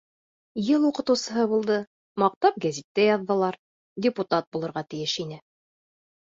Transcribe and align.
Йыл 0.61 0.85
уҡытыусыһы 0.87 1.43
булды, 1.51 1.75
маҡтап 2.23 2.57
гәзиттә 2.65 3.05
яҙҙылар, 3.09 3.59
депутат 4.07 4.49
булырға 4.57 4.85
тейеш 4.95 5.15
ине. 5.27 5.41